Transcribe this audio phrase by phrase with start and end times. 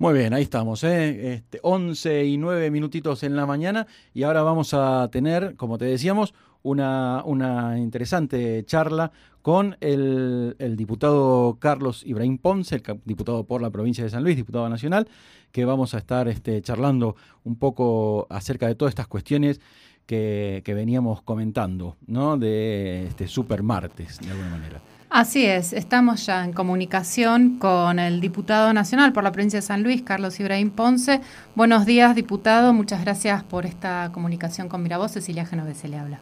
[0.00, 1.34] Muy bien, ahí estamos, ¿eh?
[1.34, 5.86] Este, 11 y 9 minutitos en la mañana y ahora vamos a tener, como te
[5.86, 9.10] decíamos, una, una interesante charla
[9.42, 14.36] con el, el, diputado Carlos Ibrahim Ponce, el diputado por la provincia de San Luis,
[14.36, 15.08] diputado nacional,
[15.50, 19.60] que vamos a estar este, charlando un poco acerca de todas estas cuestiones
[20.06, 22.38] que, que veníamos comentando, ¿no?
[22.38, 24.80] De este super martes, de alguna manera.
[25.10, 29.82] Así es, estamos ya en comunicación con el diputado nacional por la provincia de San
[29.82, 31.22] Luis, Carlos Ibrahim Ponce.
[31.54, 32.74] Buenos días, diputado.
[32.74, 35.12] Muchas gracias por esta comunicación con Miravoz.
[35.12, 36.20] Cecilia Genovese le habla.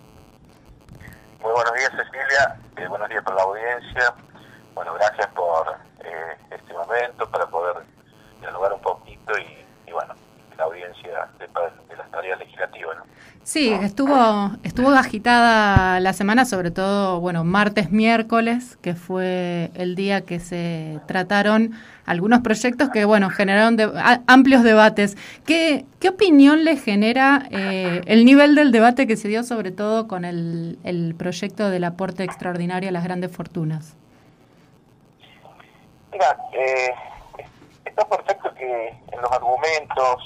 [1.42, 2.60] Muy buenos días, Cecilia.
[2.76, 4.14] Eh, buenos días por la audiencia.
[4.76, 5.66] Bueno, gracias por
[6.04, 7.84] eh, este momento para poder
[8.40, 10.14] dialogar un poquito y, y bueno,
[10.56, 11.48] la audiencia de,
[11.88, 12.98] de las tareas legislativas.
[12.98, 13.04] ¿no?
[13.46, 20.22] Sí, estuvo, estuvo agitada la semana, sobre todo, bueno, martes, miércoles, que fue el día
[20.22, 21.70] que se trataron
[22.06, 23.88] algunos proyectos que, bueno, generaron de,
[24.26, 25.16] amplios debates.
[25.44, 30.08] ¿Qué, ¿Qué, opinión le genera eh, el nivel del debate que se dio, sobre todo
[30.08, 33.94] con el, el proyecto del aporte extraordinario a las grandes fortunas?
[36.10, 36.92] Mira, eh,
[37.84, 40.16] está perfecto que en los argumentos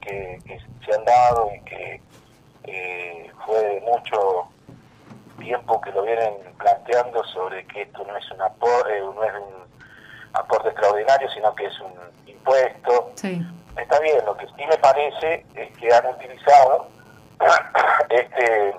[0.00, 2.00] que, que se han dado y que
[2.64, 4.48] eh, fue mucho
[5.38, 9.34] tiempo que lo vienen planteando sobre que esto no es un aporte, eh, no es
[9.34, 9.64] un
[10.34, 11.92] aporte extraordinario, sino que es un
[12.26, 13.12] impuesto.
[13.16, 13.42] Sí.
[13.76, 16.88] Está bien, lo que sí me parece es que han utilizado
[18.10, 18.76] este,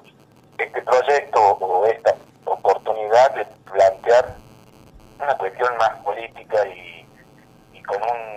[0.57, 4.35] este proyecto o esta oportunidad de plantear
[5.19, 7.05] una cuestión más política y,
[7.73, 8.33] y con un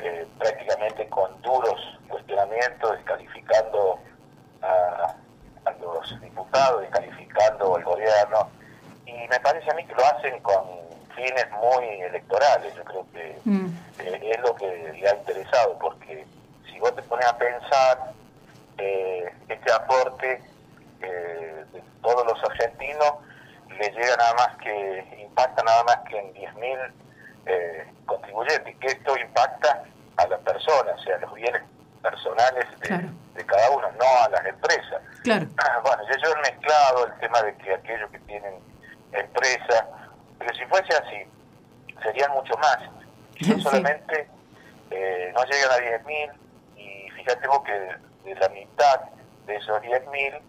[0.00, 3.98] eh, prácticamente con duros cuestionamientos, descalificando
[4.62, 5.14] a,
[5.64, 8.50] a, los diputados, descalificando al gobierno,
[9.04, 10.64] y me parece a mí que lo hacen con
[11.14, 13.66] fines muy electorales, yo creo que mm.
[14.00, 16.26] eh, es lo que le ha interesado, porque
[16.70, 18.12] si vos te pones a pensar
[18.78, 20.42] eh, este aporte
[21.00, 23.14] eh, de todos los argentinos,
[23.78, 26.92] le llega nada más que, impacta nada más que en 10.000
[27.46, 29.84] eh, contribuyentes, que esto impacta
[30.16, 31.62] a las personas, o sea, los bienes
[32.10, 33.08] personales de, claro.
[33.34, 35.02] de cada uno, no a las empresas.
[35.22, 35.46] Claro.
[35.82, 38.54] Bueno, yo, yo he mezclado el tema de que aquellos que tienen
[39.12, 39.84] empresas,
[40.38, 41.26] pero si fuese así,
[42.02, 42.78] serían mucho más.
[43.46, 44.28] No solamente
[44.90, 46.32] eh, no llegan a 10.000
[46.76, 49.00] y fíjate vos que de, de, la mitad
[49.46, 50.40] de esos 10.000,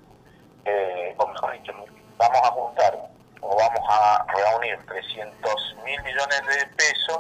[0.66, 1.74] eh, o mejor dicho,
[2.18, 2.98] vamos a juntar
[3.42, 7.20] o vamos a reunir 300 mil millones de pesos,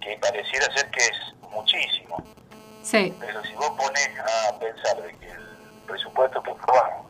[0.00, 2.22] que pareciera ser que es muchísimo.
[2.82, 3.14] Sí.
[3.20, 7.06] Pero si vos pones a pensar de que el presupuesto que aprobamos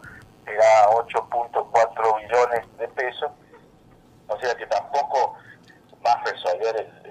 [0.46, 3.30] era 8.4 billones de pesos,
[4.28, 5.36] o sea que tampoco
[6.04, 7.10] va a resolver el,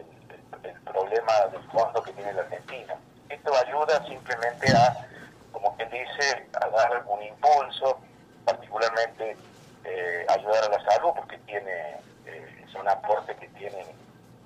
[0.84, 2.96] problema del fondo que tiene la Argentina.
[3.30, 5.08] Esto ayuda simplemente a,
[5.52, 8.00] como quien dice, a dar un impulso,
[8.44, 9.38] particularmente
[9.86, 13.86] eh, ayudar a la salud, porque tiene eh, son aportes que tienen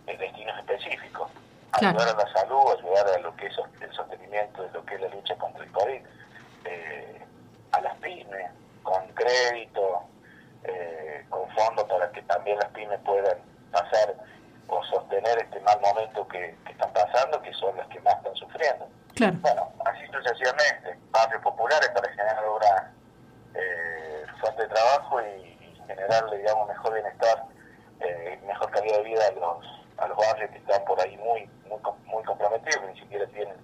[0.06, 1.31] destinos específicos
[1.79, 2.00] claro.
[2.00, 5.01] ayudar a la salud, ayudar a lo que es el sostenimiento de lo que es
[5.01, 6.01] la lucha contra el COVID,
[6.66, 7.25] eh,
[7.72, 8.51] a las pymes,
[8.84, 10.03] con crédito,
[10.63, 13.38] eh, con fondos para que también las pymes puedan
[13.72, 14.16] pasar
[14.67, 18.35] o sostener este mal momento que, que, están pasando, que son las que más están
[18.35, 18.88] sufriendo.
[19.16, 19.38] Claro.
[19.41, 22.91] Bueno, así sucesivamente, barrios populares para generar obra
[23.56, 27.44] eh, fuente de trabajo y, y generarle, digamos, mejor bienestar,
[28.00, 31.50] eh, mejor calidad de vida a los a los barrios que están por ahí muy
[32.23, 33.56] comprometidos, que ni siquiera tienen,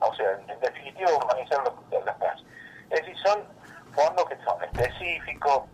[0.00, 2.44] o sea, en, en definitiva, urbanizar los, las calles.
[2.90, 3.44] Es decir, son
[3.94, 5.64] fondos que son específicos,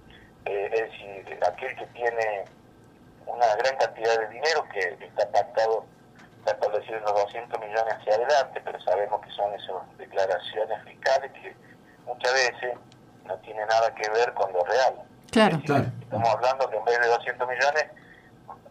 [0.45, 2.45] eh, es decir, aquel que tiene
[3.27, 5.85] una gran cantidad de dinero que está pactado,
[6.39, 11.33] está establecido en los 200 millones hacia adelante, pero sabemos que son esas declaraciones fiscales
[11.33, 11.55] que
[12.07, 12.79] muchas veces
[13.27, 14.95] no tienen nada que ver con lo real.
[15.31, 15.85] Claro, decir, claro.
[16.01, 17.85] Estamos hablando que en vez de 200 millones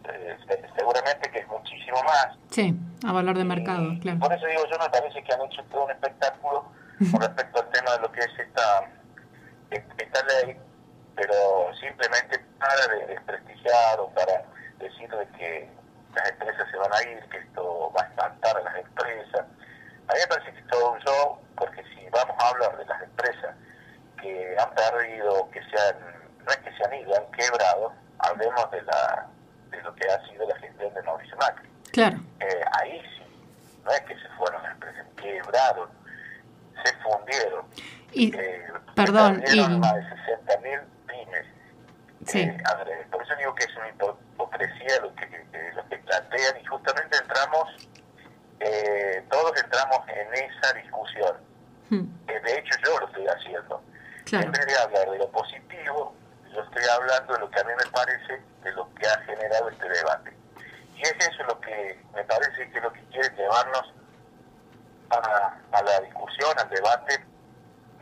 [0.04, 0.36] eh,
[0.76, 2.36] seguramente que es muchísimo más.
[2.50, 2.74] Sí,
[3.06, 4.18] a valor de mercado, y, claro.
[4.18, 6.64] Por eso digo, yo me parece que han hecho todo un espectáculo
[7.10, 8.88] con respecto al tema de lo que es esta,
[9.70, 10.56] esta ley,
[11.16, 14.44] pero simplemente para desprestigiar o para
[14.78, 15.68] decir de que
[16.14, 19.46] las empresas se van a ir, que esto va a espantar a las empresas.
[20.08, 23.02] A mí me parece que todo un show, porque si vamos a hablar de las
[23.02, 23.54] empresas
[24.20, 25.96] que han perdido, que se han,
[26.44, 29.26] no es que se han ido, han quebrado, hablemos de la
[29.70, 31.68] de lo que ha sido la gestión de Mauricio Macri.
[31.92, 32.18] Claro.
[32.40, 33.22] Eh, ahí sí,
[33.84, 35.88] no es que se fueron las empresas, quebraron,
[36.84, 37.64] se fundieron.
[38.12, 39.60] Y, eh, perdón, y...
[39.78, 41.46] más de 60 mil pymes.
[42.26, 42.40] Sí.
[42.40, 45.26] Eh, a ver, por eso digo que es una hipocresía lo que,
[45.74, 47.88] lo que plantean y justamente entramos
[48.60, 51.36] eh, todos entramos en esa discusión.
[51.88, 52.06] Hmm.
[52.26, 53.82] De hecho, yo lo estoy haciendo.
[54.32, 56.14] En vez de hablar de lo positivo,
[56.52, 59.68] yo estoy hablando de lo que a mí me parece de lo que ha generado
[59.68, 60.32] este debate.
[60.96, 63.94] Y es eso lo que me parece que es lo que quiere llevarnos
[65.10, 67.24] a, a la discusión, al debate,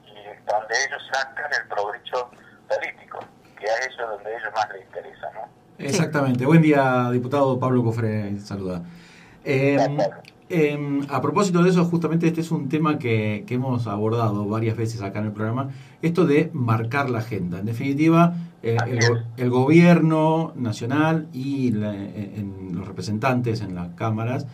[0.04, 2.30] y donde ellos sacan el provecho
[2.68, 3.20] político,
[3.58, 5.30] que a eso es donde a ellos más les interesa.
[5.34, 5.48] ¿no?
[5.78, 6.44] Exactamente.
[6.44, 8.82] Buen día, diputado Pablo Cofre, saluda.
[9.44, 9.78] Eh,
[10.50, 14.76] eh, a propósito de eso, justamente este es un tema que, que, hemos abordado varias
[14.76, 15.70] veces acá en el programa,
[16.02, 17.58] esto de marcar la agenda.
[17.60, 18.98] En definitiva, eh, el,
[19.36, 24.48] el, gobierno nacional y eh, en los representantes en las cámaras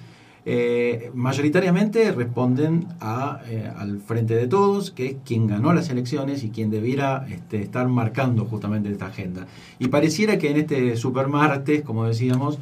[0.44, 3.40] eh, mayoritariamente responden a,
[3.78, 7.88] al frente de todos, que es quien ganó las elecciones y quien debiera este, estar
[7.88, 9.46] marcando justamente esta agenda.
[9.78, 12.58] Y pareciera que en este supermartes, como decíamos,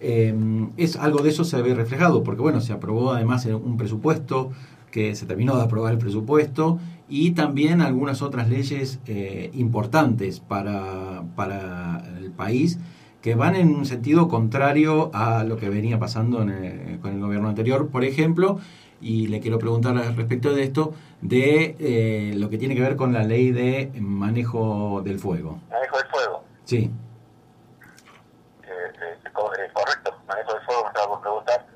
[0.00, 4.52] es algo de eso se ve reflejado, porque bueno, se aprobó además un presupuesto
[4.90, 6.78] que se terminó de aprobar el presupuesto
[7.08, 12.78] y también algunas otras leyes eh, importantes para, para, el país
[13.22, 16.50] que van en un sentido contrario a lo que venía pasando con
[17.12, 18.58] el gobierno anterior, por ejemplo,
[19.00, 23.12] y le quiero preguntar respecto de esto, de eh, lo que tiene que ver con
[23.12, 25.58] la ley de manejo del fuego.
[25.70, 26.44] Manejo del fuego.
[26.64, 26.90] Sí.
[28.62, 31.66] Eh, correcto, manejo del fuego, me estaba por preguntar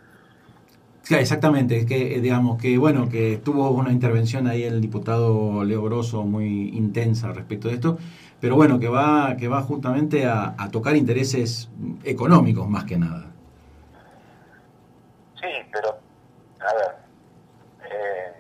[1.21, 6.23] exactamente, es que digamos que bueno, que tuvo una intervención ahí el diputado Leo Grosso
[6.23, 7.99] muy intensa respecto de esto,
[8.41, 11.69] pero bueno, que va, que va justamente a, tocar intereses
[12.05, 13.27] económicos más que nada.
[15.41, 15.99] Sí, pero
[16.61, 16.97] a ver,
[17.91, 18.33] eh,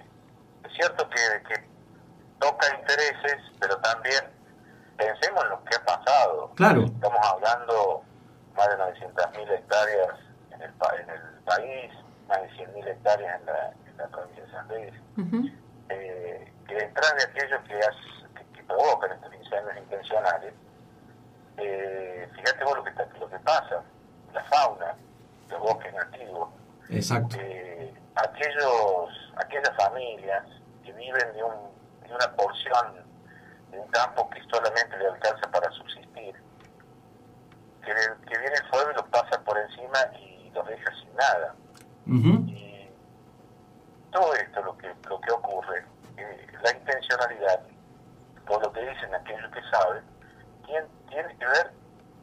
[0.65, 1.61] es cierto que, que
[2.41, 4.25] toca intereses, pero también
[4.97, 6.51] pensemos en lo que ha pasado.
[6.55, 6.85] Claro.
[6.85, 8.03] Estamos hablando
[8.57, 10.19] más de 900.000 hectáreas
[10.53, 11.93] en el, en el país,
[12.33, 14.93] más de 100.000 hectáreas en la, en la, provincia de San Luis,
[15.89, 20.55] eh, que detrás de aquellos que, que, provocan estos incendios intencionales,
[21.59, 23.83] eh, fíjate vos lo que, lo que pasa,
[24.33, 24.95] la fauna,
[25.51, 26.49] los bosques nativos,
[26.89, 27.37] Exacto.
[27.39, 30.45] Eh, aquellos, aquellas familias
[30.85, 31.55] que viven de, un,
[32.07, 33.05] de una porción
[33.71, 36.35] de un campo que solamente le alcanza para subsistir,
[37.83, 41.55] que, que viene el fuego y los pasa por encima y los deja sin nada.
[42.07, 42.89] Y
[44.11, 45.85] todo esto lo que, lo que ocurre,
[46.17, 47.61] eh, la intencionalidad,
[48.47, 50.03] por lo que dicen aquellos que saben,
[50.67, 51.73] tiene, tiene que ver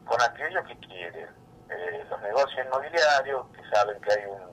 [0.04, 1.28] con aquellos que quieren.
[1.70, 4.50] Eh, los negocios inmobiliarios, que saben que hay un,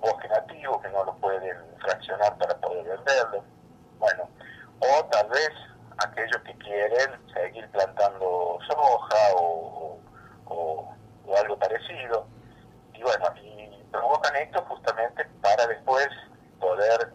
[0.00, 3.42] bosque nativo, que no lo pueden fraccionar para poder venderlo.
[3.98, 4.28] Bueno,
[4.80, 5.50] o tal vez
[5.98, 9.98] aquellos que quieren seguir plantando soja o,
[10.46, 10.94] o,
[11.26, 12.26] o algo parecido.
[12.94, 16.08] Y bueno, y provocan esto justamente para después
[16.60, 17.12] poder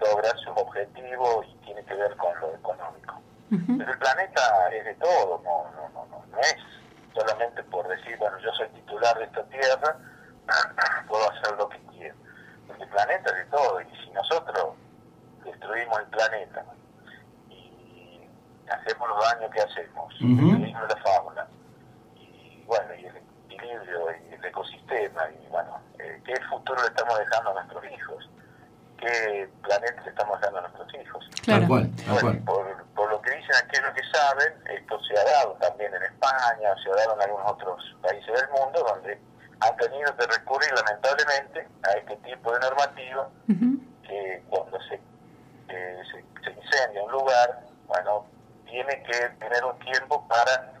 [0.00, 3.20] lograr sus objetivos y tiene que ver con lo económico.
[3.50, 6.56] Pero el planeta es de todo, no, no, no, no, no es
[7.14, 9.96] solamente por decir, bueno, yo soy titular de esta tierra,
[11.08, 12.16] puedo hacer lo que quiero.
[12.80, 14.74] El planeta es de todo y si nosotros
[15.44, 16.64] destruimos el planeta
[17.50, 18.26] y
[18.70, 20.14] hacemos los daños que hacemos,
[21.04, 21.46] fauna
[22.16, 27.18] y bueno, y el equilibrio y el ecosistema y bueno, eh, qué futuro le estamos
[27.18, 28.30] dejando a nuestros hijos,
[28.98, 31.30] qué planeta le estamos dando a nuestros hijos.
[31.44, 31.90] Tal cual,
[32.44, 36.74] Por, por, lo que dicen aquellos que saben, esto se ha dado también en España,
[36.82, 39.20] se ha dado en algunos otros países del mundo, donde
[39.60, 43.28] han tenido que recurrir lamentablemente a este tipo de normativa
[44.02, 44.94] que cuando se,
[45.68, 48.26] eh, se, se incendia un lugar, bueno,
[48.66, 50.72] tiene que tener un tiempo para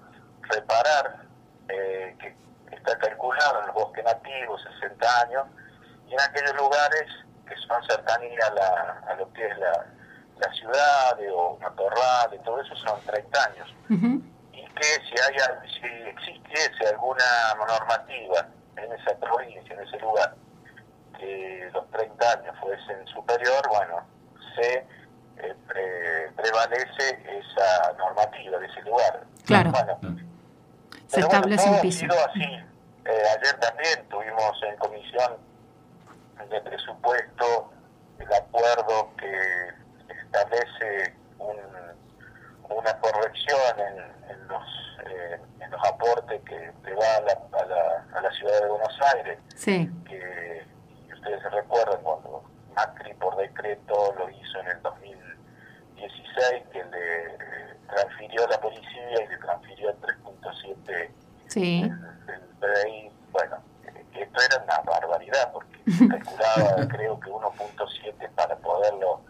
[0.42, 1.26] reparar
[1.68, 2.34] eh, que
[2.74, 5.46] está calculado en los bosques nativos 60 años
[6.08, 7.04] y en aquellos lugares
[7.46, 9.86] que son cercanías a, la, a lo que es la,
[10.38, 13.74] la ciudad o matorral y todo eso son 30 años
[14.52, 16.96] y que si haya si existiese
[17.54, 20.34] normativa en esa provincia, en ese lugar
[21.18, 24.06] que los 30 años fuesen superior, bueno,
[24.56, 24.86] se
[25.38, 29.24] eh, prevalece esa normativa de ese lugar.
[29.46, 29.70] Claro.
[29.70, 29.98] Bueno,
[31.06, 32.06] se establece un piso.
[32.28, 32.42] así.
[33.04, 35.36] Eh, ayer también tuvimos en comisión
[36.48, 37.72] de presupuesto
[38.18, 39.68] el acuerdo que
[40.24, 41.56] establece un,
[42.68, 44.62] una corrección en, en los
[45.04, 48.68] eh, en los aportes que, que va a la, a, la, a la, ciudad de
[48.68, 49.38] Buenos Aires.
[49.56, 49.90] Sí.
[50.08, 50.64] Que
[51.12, 57.38] ustedes se recuerdan cuando Macri por decreto lo hizo en el 2016, que le
[57.88, 61.10] transfirió a la policía y le transfirió el 3.7
[61.48, 61.82] sí.
[61.82, 63.10] del, PDI.
[63.32, 63.56] Bueno,
[64.14, 65.78] esto era una barbaridad porque
[66.08, 69.20] calculaba creo que 1.7 para poderlo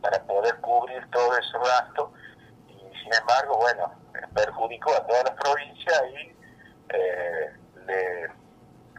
[0.00, 2.12] para poder cubrir todo ese gasto
[3.10, 3.92] sin embargo bueno
[4.34, 6.36] perjudicó a todas las provincias y
[6.90, 7.52] eh,
[7.86, 8.28] le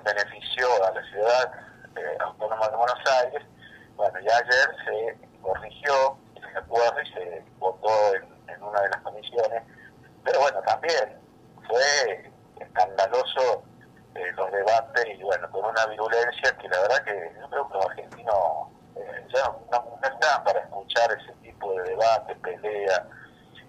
[0.04, 1.52] benefició a la ciudad
[1.96, 3.44] eh, autónoma de Buenos Aires.
[3.96, 9.64] Bueno ya ayer se corrigió se acuerda y se votó en, una de las comisiones.
[10.24, 11.18] Pero bueno también
[11.68, 13.64] fue escandaloso
[14.16, 17.74] eh, los debates y bueno, con una virulencia que la verdad que yo creo que
[17.76, 23.08] los argentinos eh, ya no, están para escuchar ese tipo de debate, pelea,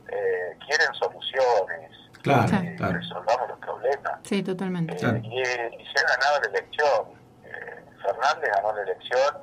[0.09, 1.90] eh, quieren soluciones,
[2.23, 2.47] claro,
[2.92, 4.21] resolvamos los problemas.
[4.25, 4.94] Sí, totalmente.
[4.94, 7.23] Y, y, se ha ganado la elección.
[8.02, 9.37] Fernández ganó la elección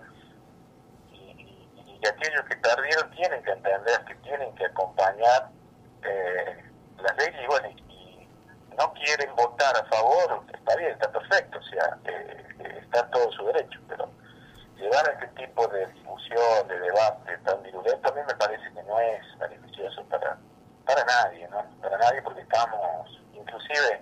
[1.13, 5.49] y, y, aquellos que perdieron tienen que entender que tienen que acompañar
[7.01, 7.69] las leyes y bueno,
[8.79, 13.29] no quieren votar a favor, está bien, está perfecto, o sea, eh, eh, está todo
[13.33, 14.09] su derecho, pero
[14.77, 18.83] llevar a este tipo de discusión, de debate tan virulento, a mí me parece que
[18.83, 20.37] no es beneficioso para,
[20.89, 21.63] para nadie, ¿no?
[21.81, 24.01] Para nadie porque estamos, inclusive,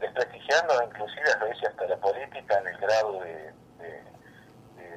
[0.00, 3.48] desprestigiando, inclusive a veces hasta la política en el grado de,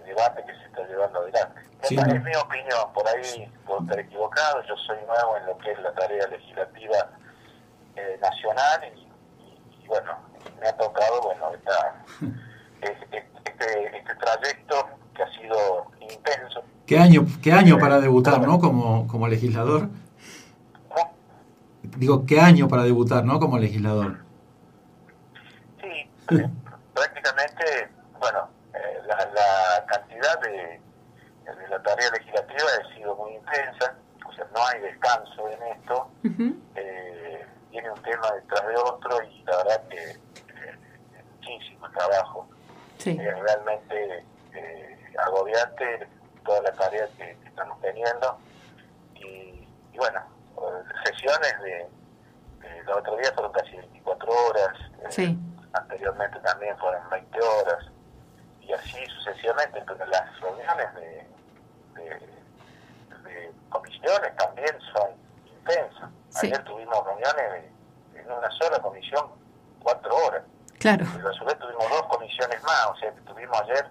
[0.05, 1.61] debate que se está llevando adelante.
[1.83, 5.79] Es mi opinión, por ahí puedo estar equivocado, yo soy nuevo en lo que es
[5.79, 7.09] la tarea legislativa
[7.95, 10.11] eh, nacional y, bueno,
[10.59, 12.31] me ha tocado, bueno, este,
[13.45, 16.63] este, este, trayecto que ha sido intenso.
[16.87, 18.59] ¿Qué año, qué año para debutar, no?
[18.59, 19.87] Como, como legislador.
[21.97, 23.39] Digo, ¿qué año para debutar, no?
[23.39, 24.19] Como legislador.
[25.81, 26.09] Sí,
[26.93, 30.79] prácticamente, bueno, eh, la, la, cantidad de,
[31.45, 33.95] de, la tarea legislativa ha sido muy intensa,
[34.27, 36.07] o sea, no hay descanso en esto
[37.71, 40.77] tiene un tema detrás de otro y la verdad que eh,
[41.39, 42.47] muchísimo trabajo.
[42.97, 43.17] Sí.
[43.17, 46.07] realmente eh, agobiante
[46.45, 48.37] toda la tarea que, estamos teniendo
[49.15, 49.67] y,
[49.97, 50.21] bueno,
[51.05, 51.89] sesiones de,
[52.85, 54.77] los otros días fueron casi 24 horas,
[55.17, 55.37] eh,
[55.73, 57.85] anteriormente también fueron 20 horas
[58.61, 61.27] y así sucesivamente, pero las reuniones de,
[63.23, 65.11] de comisiones también son
[65.45, 67.65] intensas Ayer tuvimos reuniones
[68.15, 69.27] en una sola comisión,
[69.83, 70.43] cuatro horas.
[70.79, 71.05] Claro.
[71.13, 73.85] Pero a su vez tuvimos dos comisiones más, o sea que tuvimos ayer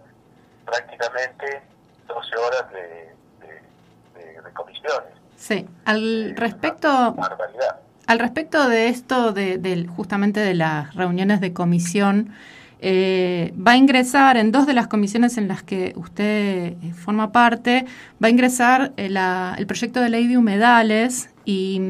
[0.64, 1.62] prácticamente
[2.06, 3.14] 12 horas de,
[4.14, 5.12] de, comisiones.
[5.40, 7.16] Sí, al respecto...
[8.06, 12.30] Al respecto de esto, de, justamente de las reuniones de comisión,
[12.80, 17.30] eh, va a ingresar en dos de las comisiones en las que usted eh, forma
[17.30, 17.86] parte,
[18.22, 19.20] va a ingresar el, eh,
[19.58, 21.80] el proyecto de ley de humedales y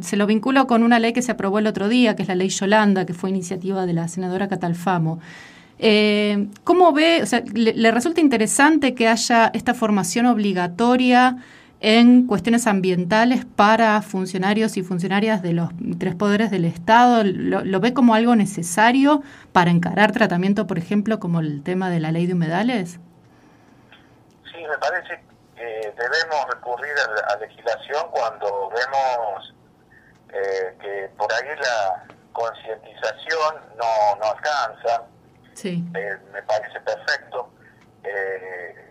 [0.00, 2.36] se lo vinculo con una ley que se aprobó el otro día, que es la
[2.36, 5.18] ley Yolanda, que fue iniciativa de la senadora Catalfamo.
[6.64, 11.36] ¿Cómo ve, o sea, le, resulta interesante que haya esta formación obligatoria
[11.80, 17.22] en cuestiones ambientales para funcionarios y funcionarias de los tres poderes del Estado?
[17.24, 22.12] ¿Lo, ve como algo necesario para encarar tratamiento, por ejemplo, como el tema de la
[22.12, 22.98] ley de humedales?
[24.44, 25.20] Sí, me parece
[25.54, 26.94] que debemos recurrir
[27.28, 29.54] a, legislación cuando vemos
[30.32, 35.04] eh, que por ahí la concientización no, no alcanza.
[35.54, 35.84] Sí.
[35.94, 37.50] Eh, me parece perfecto.
[38.04, 38.85] Eh,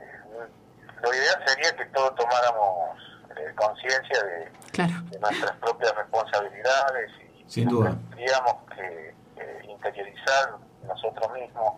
[1.06, 2.98] lo ideal sería que todos tomáramos
[3.38, 7.96] eh, conciencia de, nuestras propias responsabilidades y Sin duda.
[8.10, 11.74] tendríamos que eh, interiorizar nosotros mismos.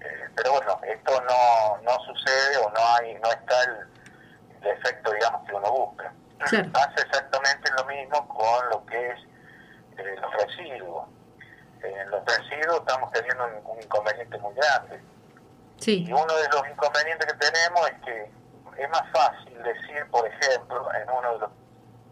[0.00, 3.88] Eh, pero bueno, esto no, no sucede o no hay no está el,
[4.60, 6.12] efecto, digamos, que uno busca.
[6.40, 9.18] Hace exactamente lo mismo con lo que es
[10.20, 11.08] los residuos.
[11.82, 15.00] En los residuos estamos teniendo un, inconveniente muy grande.
[15.86, 18.38] Y uno de los inconvenientes que tenemos es que
[18.78, 21.50] es más fácil decir, por ejemplo, en uno de los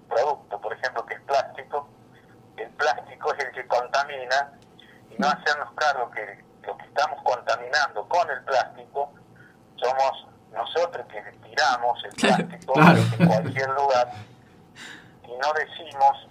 [0.08, 1.88] productos, por ejemplo, que es plástico,
[2.56, 4.52] el plástico es el que contamina
[5.10, 9.12] y no hacernos cargo que lo que estamos contaminando con el plástico
[9.76, 12.74] somos nosotros que tiramos el plástico
[13.18, 14.10] en cualquier lugar
[15.24, 16.28] y no decimos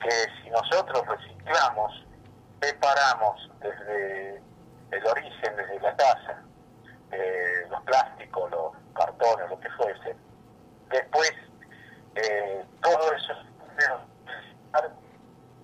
[0.00, 0.10] que
[0.42, 2.04] si nosotros reciclamos,
[2.60, 4.42] preparamos desde
[4.90, 6.42] el origen, desde la casa,
[7.12, 10.16] eh, los plásticos, los cartones, lo que fuese.
[10.90, 11.32] Después,
[12.16, 13.34] eh, todo eso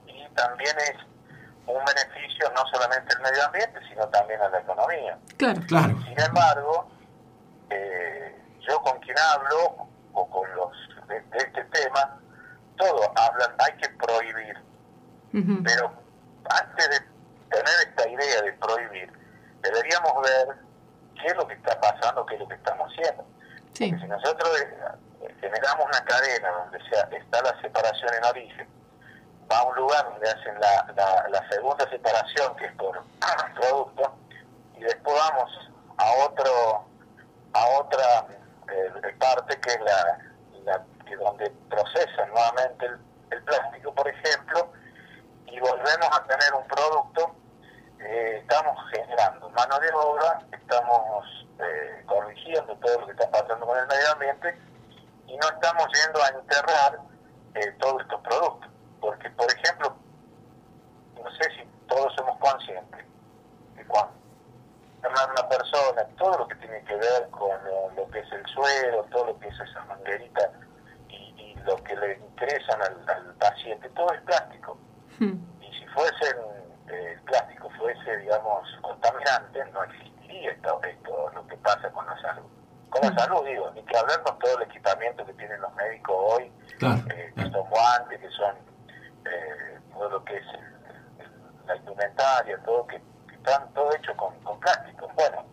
[0.06, 0.96] y también es
[1.66, 5.18] un beneficio no solamente al medio ambiente, sino también a la economía.
[5.36, 5.94] Claro, claro.
[6.04, 6.88] Sin embargo,
[7.70, 10.72] eh, yo con quien hablo, o con los
[11.08, 12.18] de, este tema,
[12.76, 14.62] todos hablan, hay que prohibir.
[15.64, 15.92] Pero
[16.48, 17.00] antes de
[17.50, 19.12] tener esta idea de prohibir,
[19.62, 20.56] deberíamos ver
[21.20, 22.23] qué es lo que está pasando,
[22.94, 23.24] haciendo.
[23.72, 23.90] Sí.
[24.00, 28.68] si nosotros eh, generamos una cadena donde sea, está la separación en origen,
[29.50, 33.02] va a un lugar donde hacen la, la, la segunda separación, que es por
[33.60, 34.16] producto,
[34.76, 36.84] y después vamos a otro
[37.54, 38.26] a otra
[38.68, 40.18] eh, parte que es la,
[40.64, 42.98] la que donde procesan nuevamente el,
[43.30, 44.72] el, plástico, por ejemplo,
[45.46, 47.36] y volvemos a tener un producto,
[48.04, 53.78] eh, estamos generando mano de obra, estamos eh, corrigiendo todo lo que está pasando con
[53.78, 54.58] el medio ambiente
[55.26, 56.98] y no estamos yendo a enterrar
[57.54, 58.70] eh, todos estos productos.
[59.00, 59.96] Porque, por ejemplo,
[61.22, 63.04] no sé si todos somos conscientes
[63.76, 64.14] de cuando
[65.02, 69.04] una persona, todo lo que tiene que ver con lo, lo, que es el suero,
[69.10, 70.50] todo lo que es esa manguerita
[71.08, 74.78] y, y lo que le interesan al, al, paciente, todo es plástico.
[75.18, 75.36] Hmm.
[75.60, 76.53] Y si fuese eh,
[76.88, 82.44] el plástico fuese, digamos, contaminante, no existiría esto, esto, lo que pasa con la salud.
[82.90, 86.16] Con la salud, digo, ni que hablar con todo el equipamiento que tienen los médicos
[86.18, 87.02] hoy, claro.
[87.10, 88.54] eh, que son guantes, que son
[89.24, 94.38] eh, todo lo que es el, el, la indumentaria, todo que están todo hecho con,
[94.42, 95.10] con plástico.
[95.14, 95.44] Bueno,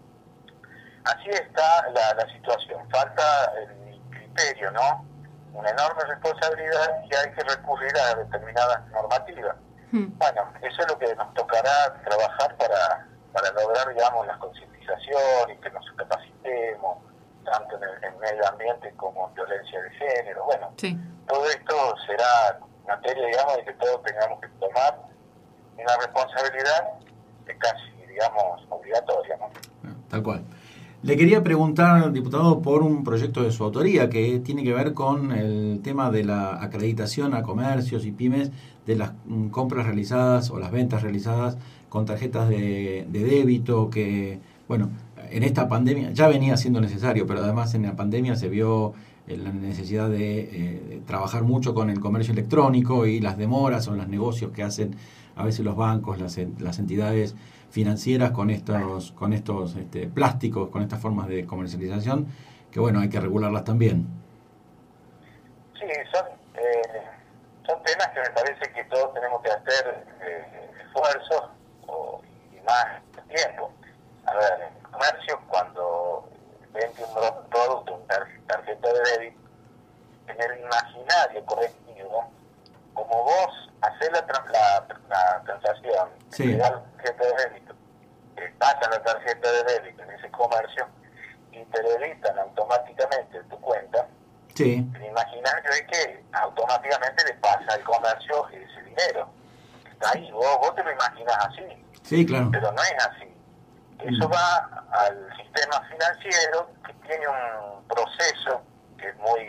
[1.05, 2.87] así está la, la, situación.
[2.89, 5.05] Falta el criterio, ¿no?
[5.53, 9.55] Una enorme responsabilidad y hay que recurrir a determinadas normativas.
[9.91, 10.17] Hmm.
[10.17, 15.57] Bueno, eso es lo que nos tocará trabajar para, para lograr, digamos, la concientización y
[15.57, 16.97] que nos capacitemos,
[17.43, 20.45] tanto en el en medio ambiente como en violencia de género.
[20.45, 20.97] Bueno, sí.
[21.27, 24.99] todo esto será materia, digamos, de que todos tengamos que tomar
[25.77, 27.01] una responsabilidad
[27.59, 29.37] casi, digamos, obligatoria.
[29.37, 29.49] ¿no?
[30.09, 30.43] Tal cual.
[31.03, 35.31] Le quería preguntar, diputado, por un proyecto de su autoría que tiene que ver con
[35.31, 38.51] el tema de la acreditación a comercios y pymes
[38.85, 39.13] de las
[39.49, 41.57] compras realizadas o las ventas realizadas
[41.89, 44.89] con tarjetas de, débito que, bueno,
[45.31, 48.93] en esta pandemia ya venía siendo necesario, pero además en la pandemia se vio
[49.25, 54.07] la necesidad de, eh, trabajar mucho con el comercio electrónico y las demoras o los
[54.07, 54.95] negocios que hacen
[55.35, 57.33] a veces los bancos, las, las entidades
[57.71, 62.27] financieras con estos, con estos este, plásticos, con estas formas de comercialización,
[62.69, 64.07] que bueno, hay que regularlas también.
[65.79, 67.01] Sí, son, eh,
[67.65, 71.49] son temas que me parece que todos tenemos que hacer eh, esfuerzos
[72.51, 73.71] y más tiempo.
[74.25, 76.29] A ver, el comercio cuando
[76.73, 79.41] vende un producto, una tarjeta de débito,
[80.27, 82.29] en el imaginario colectivo,
[82.93, 86.45] como vos hacer la, la, la transacción, sí.
[86.45, 87.75] le da la tarjeta de débito,
[88.35, 90.87] te pasa la tarjeta de débito en ese comercio
[91.51, 94.07] y te debitan automáticamente tu cuenta,
[94.55, 94.87] sí.
[94.95, 99.29] el imaginario es que automáticamente le pasa al comercio ese dinero.
[99.91, 102.49] Está ahí, vos, vos te lo imaginas así, sí, claro.
[102.51, 103.27] pero no es así.
[103.99, 104.31] Eso Mm.
[104.33, 108.61] va al sistema financiero que tiene un proceso
[108.97, 109.41] que es muy,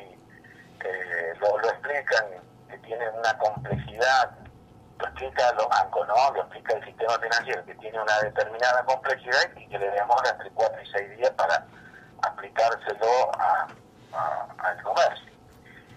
[0.85, 2.25] eh, lo, lo explican
[2.73, 4.31] que tiene una complejidad,
[4.99, 6.33] lo explica los bancos, ¿no?
[6.33, 10.51] Lo explica el sistema financiero, que tiene una determinada complejidad y que le demora entre
[10.51, 11.67] 4 y 6 días para
[12.23, 13.69] aplicárselo a,
[14.13, 15.33] a, al comercio.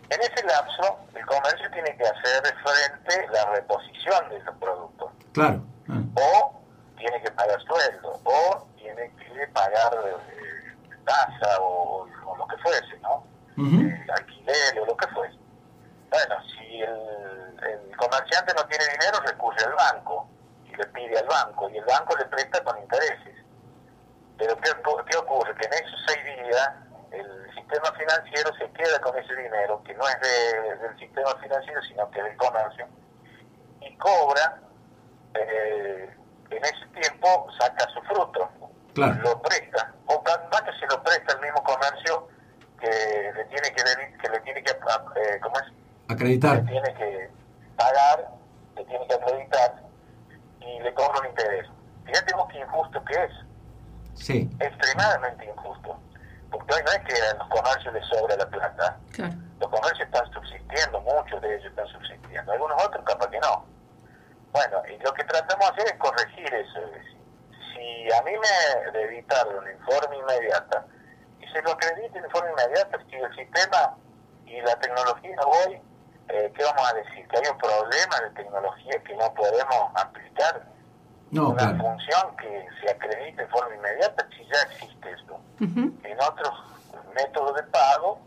[0.10, 5.12] En ese lapso, el comercio tiene que hacer frente la reposición de esos productos.
[5.34, 5.64] Claro.
[5.90, 6.02] Ah.
[6.16, 6.62] O
[6.98, 10.74] tiene que pagar sueldo, o tiene que pagar eh,
[11.06, 13.24] tasa o, o, lo que fuese, ¿no?
[13.58, 13.92] Uh -huh.
[13.92, 15.38] eh, alquiler o lo que fuese.
[16.10, 16.55] Bueno, si
[16.86, 20.30] el, el, comerciante no tiene dinero, recurre al banco
[20.66, 23.36] y le pide al banco y el banco le presta con intereses.
[24.38, 24.72] Pero ¿qué,
[25.10, 25.56] qué ocurre?
[25.56, 26.70] Que en esos seis días
[27.12, 31.82] el sistema financiero se queda con ese dinero, que no es de, del sistema financiero,
[31.84, 32.88] sino que es del comercio,
[33.82, 34.60] y cobra,
[35.36, 36.10] eh,
[36.50, 38.50] en ese tiempo saca su fruto,
[38.94, 39.16] claro.
[39.22, 42.28] lo presta, o capaz que se lo presta el mismo comercio
[42.80, 45.85] que le tiene que, que le tiene que, eh, ¿cómo es?
[46.08, 46.58] Acreditar.
[46.58, 47.30] Le tiene que
[47.76, 48.30] pagar,
[48.76, 49.84] le tiene que acreditar
[50.60, 51.68] y le cobra un interés.
[52.06, 53.32] Fíjate vos qué injusto que es.
[54.16, 54.50] Sí.
[54.60, 56.00] Extremadamente injusto.
[56.52, 58.98] Porque hoy no es que a los comercios les sobra la plata.
[59.12, 59.34] Claro.
[59.60, 62.52] Los comercios están subsistiendo, muchos de ellos están subsistiendo.
[62.52, 63.66] Algunos otros capaz que no.
[64.52, 66.80] Bueno, y lo que tratamos de hacer es corregir eso.
[67.74, 70.86] Si a mí me debitaron en forma inmediata,
[71.42, 73.98] y se lo acredita en forma inmediata, si el sistema
[74.46, 75.82] y la tecnología hoy
[76.30, 77.28] eh, ¿qué vamos a decir?
[77.28, 80.66] ¿Que hay un problema de tecnología que no podemos aplicar?
[81.32, 81.78] No, una claro.
[81.78, 85.40] función que se acredite en forma inmediata, si ya existe esto.
[85.60, 86.06] Uh -huh.
[86.06, 86.54] En otros
[87.16, 88.20] métodos de pago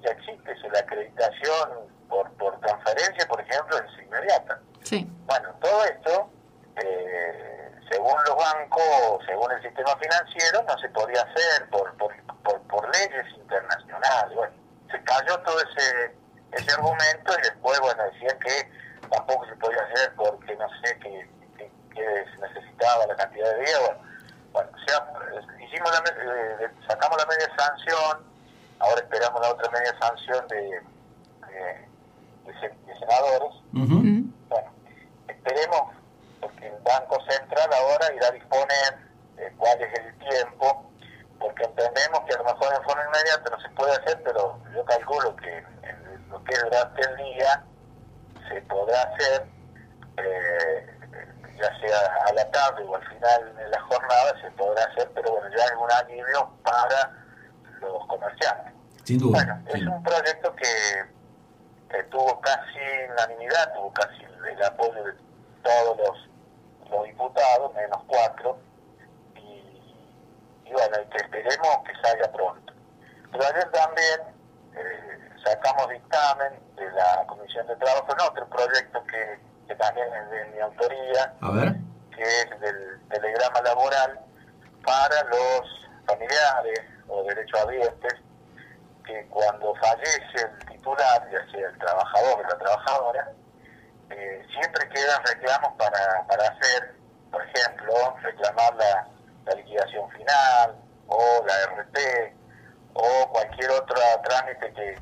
[0.00, 1.70] ya existe eso, la acreditación
[2.08, 4.60] por, por transferencia, por ejemplo, es inmediata.
[4.82, 5.06] Sí.
[5.26, 6.30] Bueno, todo esto
[6.76, 12.12] eh, según los bancos, según el sistema financiero, no se podía hacer por, por,
[12.62, 14.36] por, leyes internacionales.
[14.36, 14.54] Bueno,
[14.90, 16.14] se cayó todo ese,
[16.52, 18.70] ese argumento y después, bueno, decían que
[19.08, 21.28] tampoco se podía hacer porque no sé qué,
[21.94, 23.80] se necesitaba la cantidad de días.
[23.80, 23.98] Bueno,
[24.52, 25.06] bueno o sea,
[25.64, 28.24] hicimos la, eh, sacamos la media sanción,
[28.78, 30.80] ahora esperamos la otra media sanción de,
[32.46, 33.54] de, senadores.
[33.72, 34.72] Bueno,
[35.28, 35.94] esperemos
[36.40, 38.98] porque el Banco Central ahora irá a disponer
[39.36, 40.90] de cuál es el tiempo,
[41.38, 44.84] porque entendemos que a lo mejor en forma inmediata no se puede hacer, pero yo
[44.84, 47.64] calculo que en lo que durante el día
[48.48, 49.46] se podrá hacer,
[50.16, 50.86] eh,
[51.56, 55.32] ya sea a la tarde o al final de la jornada, se podrá hacer, pero
[55.32, 57.12] bueno, ya es un alivio para
[57.80, 58.72] los comerciantes.
[59.04, 59.38] Sin duda.
[59.38, 61.18] Bueno, es un proyecto que,
[62.10, 62.78] tuvo casi
[63.12, 65.12] unanimidad, tuvo casi el apoyo de
[65.62, 66.28] todos los
[66.90, 68.58] los diputados, menos cuatro,
[69.34, 72.72] y, bueno, que esperemos que salga pronto.
[73.30, 74.20] Pero ayer también
[74.74, 80.30] eh, sacamos dictamen de la Comisión de Trabajo en otro proyecto que, que también es
[80.30, 81.34] de mi autoría,
[82.14, 84.20] que es del telegrama laboral
[84.84, 88.14] para los familiares o derechohabientes
[89.08, 93.32] que cuando fallece el titular, ya sea el trabajador o la trabajadora,
[94.10, 96.94] eh, siempre quedan reclamos para, para hacer,
[97.30, 99.08] por ejemplo, reclamar la,
[99.56, 101.98] liquidación final o la RT
[102.92, 104.98] o cualquier otro trámite que,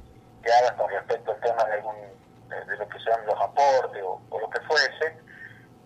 [0.47, 1.97] que hagas con respecto al tema de, algún,
[2.49, 5.19] de, lo que sean los aportes o, lo que fuese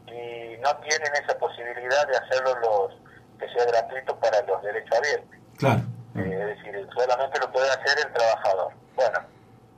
[0.06, 2.94] y no tienen esa posibilidad de hacerlo los
[3.38, 5.38] que sea gratuito para los derechos abiertos.
[5.56, 5.80] Claro.
[6.16, 8.72] Eh, es decir, solamente lo puede hacer el trabajador.
[8.96, 9.18] Bueno,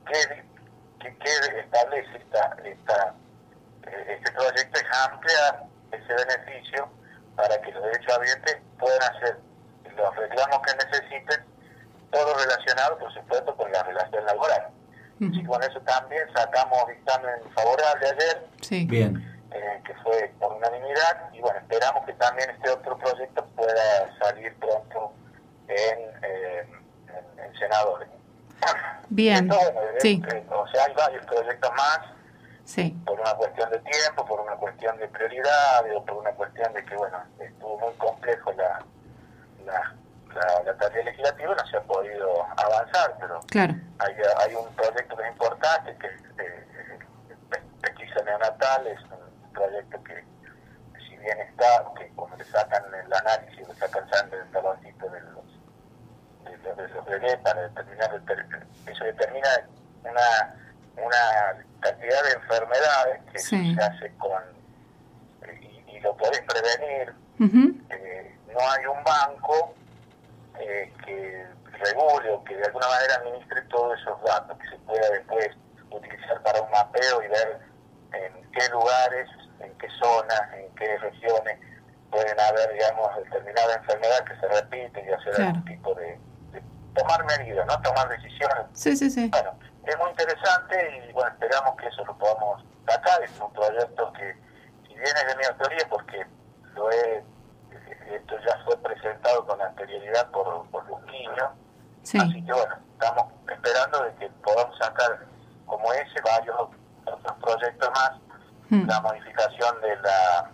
[0.07, 0.43] ¿qué,
[0.99, 3.15] qué, qué establece esta, esta
[3.85, 6.89] este proyecto es ampliar ese beneficio
[7.35, 9.37] para que los derechos habientes puedan hacer
[9.95, 11.45] los reclamos que necesiten,
[12.13, 14.67] todo relacionado, por supuesto, con la relación laboral.
[15.19, 19.33] Y con eso también sacamos dictamen favorable ayer, Bien.
[19.51, 24.53] Eh, que fue por unanimidad, y bueno, esperamos que también este otro proyecto pueda salir
[24.55, 25.13] pronto
[25.67, 26.67] en, eh,
[27.37, 28.09] en, senadores.
[29.09, 29.49] Bien,
[29.99, 30.21] sí.
[30.27, 31.99] Eh, o sea, hay varios proyectos más
[33.05, 36.83] por una cuestión de tiempo, por una cuestión de prioridad, o por una cuestión de
[36.83, 38.83] que, bueno, estuvo muy complejo la,
[39.65, 39.95] la,
[40.33, 45.29] la, tarea legislativa, no se ha podido avanzar, pero hay, hay un proyecto que es
[45.29, 46.99] importante, que es eh,
[47.81, 50.23] pesquisa neonatal, es un proyecto que,
[51.07, 55.21] si bien está, que como le sacan el análisis, le sacan sangre del taloncito de
[55.21, 55.43] los
[56.43, 58.21] de los, bebés para determinar,
[58.87, 59.49] eso determina
[60.03, 60.55] una
[60.97, 64.41] una cantidad de enfermedades que se hace con
[65.87, 67.13] y, lo podés prevenir.
[67.89, 69.73] Eh, no hay un banco
[70.59, 71.45] eh, que
[71.79, 75.49] regule o que de alguna manera administre todos esos datos que se pueda después
[75.89, 77.59] utilizar para un mapeo y ver
[78.13, 81.59] en qué lugares, en qué zonas, en qué regiones
[82.11, 86.19] pueden haber, digamos, determinada enfermedad que se repite y hacer algún tipo de,
[86.93, 87.81] tomar medidas, ¿no?
[87.81, 88.67] Tomar decisiones.
[88.73, 89.29] Sí, sí, sí.
[89.29, 93.23] Bueno, es muy interesante y bueno, esperamos que eso lo podamos sacar.
[93.23, 94.35] Es un proyecto que,
[94.87, 96.25] si bien es de mi autoría, porque
[96.75, 97.23] lo he,
[98.09, 100.83] esto ya fue presentado con anterioridad por, por
[102.03, 105.19] así que bueno, estamos esperando de que podamos sacar
[105.65, 106.55] como ese varios
[107.05, 108.11] otros proyectos más,
[108.69, 108.87] hmm.
[108.87, 110.51] la modificación de la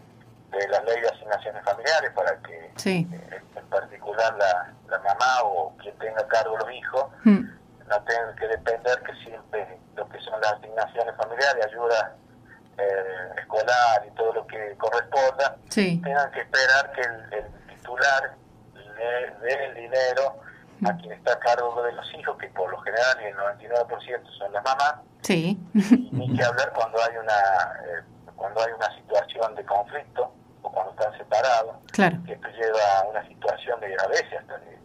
[0.52, 5.76] de la ley de asignaciones familiares para que eh, en particular la, la mamá o
[5.78, 7.42] quien tenga cargo los hijos hmm.
[7.88, 12.16] no tengan que depender que siempre lo que son las asignaciones familiares, ayuda
[12.80, 18.36] eh, escolar y todo lo que corresponda, tengan que esperar que el, titular
[18.74, 20.40] le dé el dinero
[20.86, 24.54] a quien está a cargo de los hijos, que por lo general el 99% son
[24.54, 25.58] las mamás, sí.
[26.12, 27.34] ni que hablar cuando hay una
[27.86, 28.04] eh,
[28.36, 33.28] cuando hay una situación de conflicto o cuando están separados, que esto lleva a una
[33.28, 34.80] situación de graveza hasta de,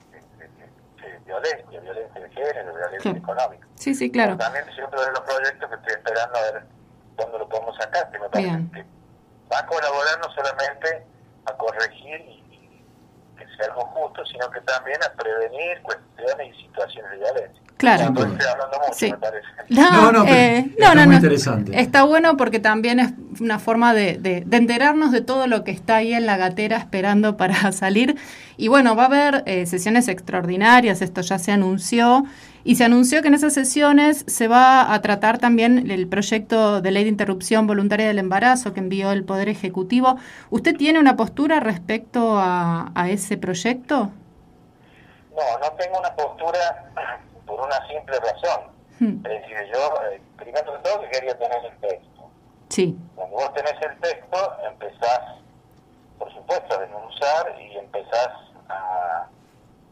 [1.24, 3.66] violencia, violencia de género, violencia económica.
[3.76, 4.36] Sí, sí, claro.
[4.36, 6.73] También es otro de los proyectos que estoy esperando a ver
[7.16, 8.84] cuándo lo podemos sacar, que me parece que
[9.52, 11.06] va a colaborar no solamente
[11.46, 12.44] a corregir y,
[13.36, 17.63] que sea algo justo, sino que también a prevenir cuestiones y situaciones de violencia.
[17.84, 18.10] Claro.
[18.12, 19.10] No estoy hablando mucho, Sí.
[19.12, 19.46] me parece.
[19.70, 21.14] No, No, no, pero eh, está no, no, muy no.
[21.14, 21.80] interesante.
[21.80, 25.70] Está bueno porque también es una forma de, de- de enterarnos de todo lo que
[25.70, 28.16] está ahí en la gatera esperando para salir.
[28.56, 32.24] Y bueno, va a haber eh, sesiones extraordinarias, esto ya se anunció.
[32.66, 36.90] Y se anunció que en esas sesiones se va a tratar también el proyecto de
[36.92, 40.16] ley de interrupción voluntaria del embarazo que envió el Poder Ejecutivo.
[40.48, 44.10] ¿Usted tiene una postura respecto a, a ese proyecto?
[45.36, 46.58] No, no tengo una postura
[47.56, 48.72] por una simple razón.
[48.98, 52.30] Hmm, Es decir, yo, eh, primero de todo, que quería tener el texto.
[52.68, 55.20] Sí, Cuando vos tenés el texto, empezás,
[56.18, 58.28] por supuesto, a denunciar y empezás
[58.68, 59.26] a,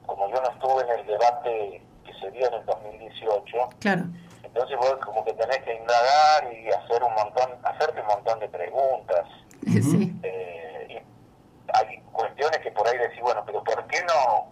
[0.06, 4.02] como yo no estuve en el debate que se dio en el 2018, claro.
[4.42, 8.48] entonces vos como que tenés que indagar y hacer un montón, hacerte un montón de
[8.48, 9.26] preguntas.
[9.64, 14.50] Sí, Eh, y hay cuestiones que por ahí decís, bueno, pero ¿por qué no,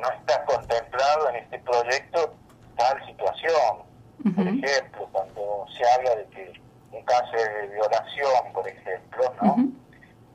[0.00, 0.43] no está
[0.74, 2.34] contemplado en este proyecto
[2.76, 3.82] tal situación?
[4.34, 6.52] Por ejemplo, cuando se habla de que
[6.92, 9.56] un caso de violación, por ejemplo, ¿no?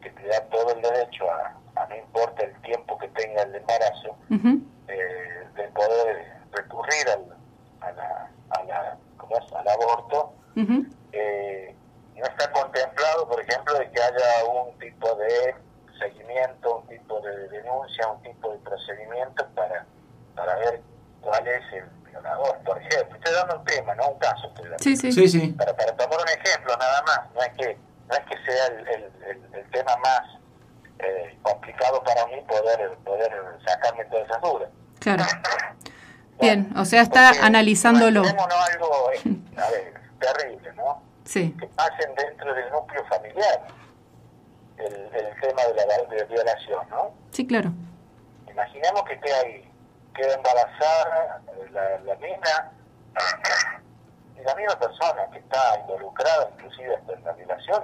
[0.01, 3.55] Que te da todo el derecho a, a no importa el tiempo que tenga el
[3.55, 4.15] embarazo,
[4.87, 7.35] eh, de poder recurrir al,
[7.81, 9.53] a la, a la, ¿cómo es?
[9.53, 10.33] al aborto,
[11.13, 11.75] eh,
[12.15, 15.55] no está contemplado, por ejemplo, de que haya un tipo de
[15.97, 19.85] seguimiento, un tipo de denuncia, un tipo de procedimiento para,
[20.35, 20.81] para ver
[21.21, 23.17] cuál es el violador, por ejemplo.
[23.17, 24.47] Estoy dando un tema, no un caso.
[24.47, 24.83] Estoy dando.
[24.83, 25.11] Sí, sí.
[25.11, 25.47] Sí, sí.
[25.57, 28.87] Para, para tomar un ejemplo nada más, no es que, no es que sea el,
[28.87, 30.21] el, el- el tema más
[30.99, 33.31] eh, complicado para mí poder, poder
[33.65, 34.69] sacarme todas esas dudas.
[34.99, 35.23] Claro.
[36.41, 38.21] Bien, o sea, está Porque analizándolo.
[38.23, 39.21] algo, eh,
[39.57, 41.03] a ver, terrible, ¿no?
[41.25, 43.67] Sí, que pasen dentro del núcleo familiar
[44.77, 47.11] el, el tema de la de violación, ¿no?
[47.31, 47.71] sí, claro.
[48.49, 49.68] Imaginemos que queda ahí,
[50.13, 52.71] queda embarazada eh, la, la nena
[54.35, 57.83] y la misma persona que está involucrada, inclusive hasta en la violación,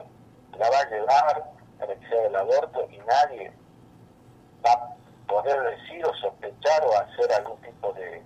[0.58, 1.44] la va a llevar
[1.82, 3.52] a la que sea el aborto y nadie
[4.66, 4.96] va a
[5.28, 8.24] poder decir o sospechar o hacer algún tipo de,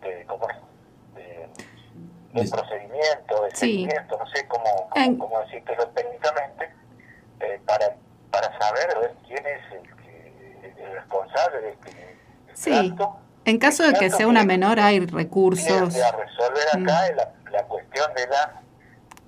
[0.00, 0.56] de ¿cómo es?
[1.14, 1.48] De,
[2.50, 3.56] procedimiento, de Sí.
[3.56, 5.40] seguimiento, no sé cómo, cómo, cómo
[5.94, 6.74] técnicamente,
[7.40, 7.94] eh, para,
[8.30, 11.76] para saber quién es el, el responsable de
[12.54, 12.94] Sí.
[13.44, 15.96] En caso de que sea una menor, hay recursos.
[15.96, 16.84] A resolver Mm.
[16.88, 18.60] acá es la, la cuestión de la,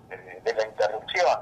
[0.08, 1.40] de, de la interrupción,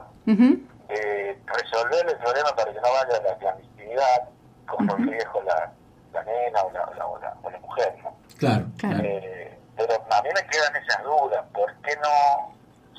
[0.88, 4.22] de resolver el problema para que no vaya a la clandestinidad,
[4.66, 5.70] con los riesgos la,
[6.12, 8.14] la nena o la, o la, o la, o la mujer, ¿no?
[8.38, 8.96] Claro, Claro.
[8.96, 9.04] claro.
[9.04, 12.52] Eh, pero a mí me quedan esas dudas, ¿por qué no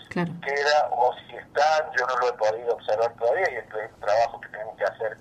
[0.10, 0.32] Claro.
[0.46, 4.00] queda o si está, yo no lo he podido observar todavía y esto es un
[4.02, 5.18] trabajo que tenemos que hacer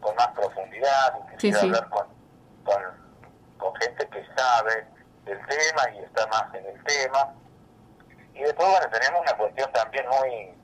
[0.00, 1.66] con más profundidad, y Sí, sí.
[1.66, 2.06] hablar con,
[2.64, 2.82] con,
[3.62, 4.84] con gente que sabe
[5.24, 7.32] del tema y está más en el tema.
[8.34, 10.54] Y después, bueno, tenemos una cuestión también muy,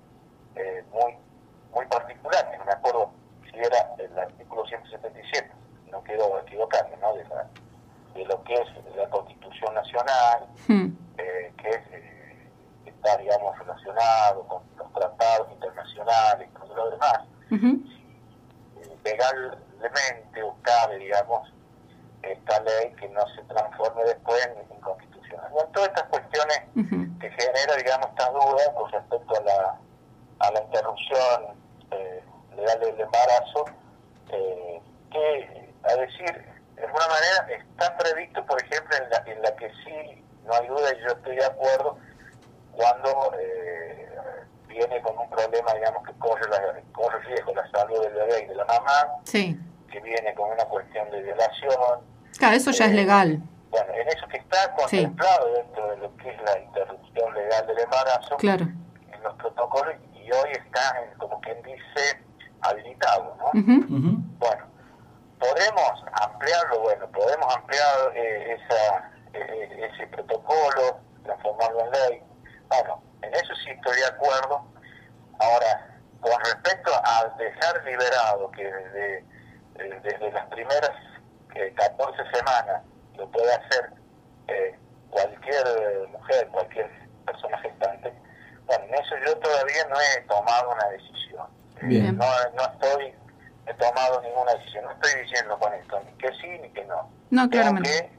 [0.57, 1.17] eh, muy,
[1.73, 3.11] muy particular, que no me acuerdo
[3.51, 5.51] si era el artículo 177,
[5.93, 7.15] no quiero equivocarme, ¿no?
[7.15, 7.47] De, la,
[8.15, 10.89] de lo que es la Constitución Nacional, Hmm.
[11.19, 12.51] eh, que es, eh,
[12.87, 17.81] está, digamos, relacionado con los tratados internacionales y todo lo demás, Ujú.
[18.81, 21.49] eh, legalmente o cabe, digamos,
[22.33, 25.51] esta ley que no se transforme después en inconstitucional.
[25.53, 26.61] Bueno, todas estas cuestiones
[27.21, 29.79] que genera, digamos, estas dudas con respecto a la,
[30.41, 31.57] a la interrupción
[31.91, 32.23] eh,
[32.57, 33.65] legal del embarazo,
[34.31, 39.57] eh, que, a decir, de alguna manera está previsto, por ejemplo, en la, en la
[39.57, 41.99] que sí, no hay duda y yo estoy de acuerdo,
[42.73, 44.09] cuando eh,
[44.69, 48.47] viene con un problema, digamos, que corre, la, corre riesgo la salud del bebé y
[48.47, 49.59] de la mamá, Sí.
[49.91, 52.01] que viene con una cuestión de violación,
[52.37, 53.41] Claro, eso ya es Eh, legal.
[53.71, 57.79] bueno, en eso que está contemplado dentro de lo que es la interrupción legal del
[57.79, 58.65] embarazo, Claro.
[58.65, 62.23] en los protocolos, y hoy está, eh, como quien dice,
[62.61, 63.51] habilitado, ¿no?
[63.55, 64.65] Bueno,
[65.39, 72.23] podemos ampliarlo, bueno, podemos ampliar eh, esa, eh, ese protocolo, transformarlo en ley.
[72.69, 74.65] Bueno, en eso sí estoy de acuerdo.
[75.41, 79.19] Ahora, con respecto a dejar liberado que desde,
[79.77, 80.91] eh, desde las primeras
[81.59, 82.83] eh, 14 semanas
[83.17, 83.91] lo puede hacer
[84.49, 84.77] eh,
[85.11, 86.91] cualquier eh, mujer, cualquier
[87.27, 88.13] persona gestante,
[88.67, 91.47] bueno, en eso yo todavía no he tomado una decisión.
[91.83, 92.17] Bien.
[92.17, 93.15] No, no estoy,
[93.67, 97.11] he tomado ninguna decisión, no estoy diciendo con esto ni que sí ni que no.
[97.31, 97.89] No, claramente.
[97.91, 98.19] que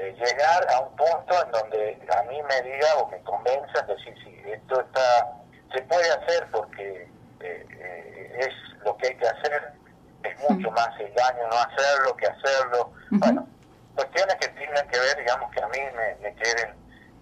[0.00, 4.14] eh, llegar a un punto en donde a mí me diga o me convenza, decir,
[4.24, 5.32] sí, esto está,
[5.74, 7.08] se puede hacer porque
[7.40, 9.72] eh, es lo que hay que hacer,
[10.30, 12.92] es mucho más el daño no hacerlo que hacerlo.
[13.10, 13.18] Uh -huh.
[13.20, 13.48] Bueno,
[13.94, 16.74] cuestiones que tienen que ver, digamos, que a mí me, me queden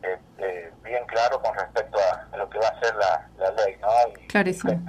[0.02, 3.76] eh, eh, bien claro con respecto a lo que va a ser la, la ley,
[3.80, 3.88] ¿no?
[4.08, 4.80] Y, Clarísimo.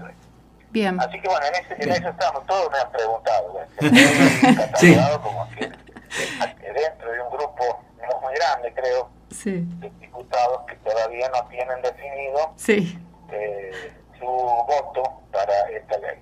[0.70, 0.98] Bien.
[1.02, 3.60] Así que bueno, en, ese, en eso estamos, todos me han preguntado,
[4.80, 4.96] sí.
[5.22, 9.10] como dentro de un grupo no muy grande, creo,
[9.44, 16.20] de diputados que todavía no tienen definido eh, su voto para esta ley.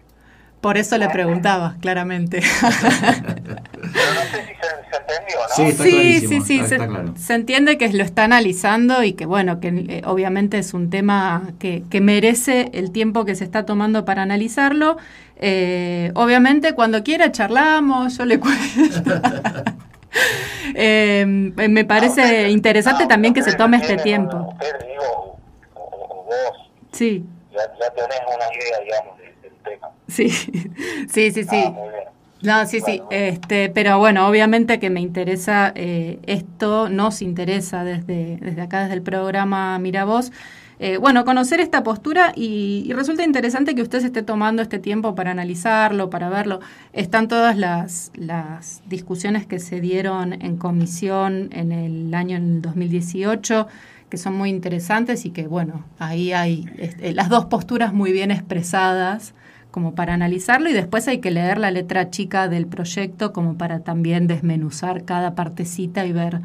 [0.62, 2.41] Por eso le preguntaba, claramente.
[2.41, 5.56] Pero no sé si se, se entendió, ¿no?
[5.56, 7.13] Sí, está sí, sí, sí, está- se, está claro.
[7.17, 11.52] se entiende que lo está analizando y que bueno, que eh, obviamente es un tema
[11.60, 14.98] que, que merece el tiempo que se está tomando para analizarlo.
[15.38, 18.60] Eh, obviamente cuando quiera charlamos, yo le cuento.
[20.76, 24.36] Eh, me parece Ah, interesante ah, también que se tome este tiempo.
[24.38, 25.38] una- Ustedes, digo,
[25.76, 29.18] o, vos, Sí, ya, ya tenés una idea, digamos,
[29.69, 29.89] tema.
[30.08, 30.29] sí,
[31.10, 31.63] sí, sí, sí.
[31.65, 32.19] Ah, muy bien.
[32.41, 38.38] No, sí, sí, este, pero bueno, obviamente que me interesa eh, esto, nos interesa desde,
[38.38, 40.32] desde acá, desde el programa Mira Vos,
[40.79, 44.79] eh, bueno, conocer esta postura y, y resulta interesante que usted se esté tomando este
[44.79, 46.62] tiempo para analizarlo, para verlo.
[46.93, 52.62] Están todas las, las discusiones que se dieron en comisión en el año en el
[52.62, 53.67] 2018
[54.10, 58.32] que son muy interesantes y que, bueno, ahí hay este, las dos posturas muy bien
[58.32, 59.36] expresadas
[59.71, 63.82] como para analizarlo y después hay que leer la letra chica del proyecto como para
[63.82, 66.41] también desmenuzar cada partecita y ver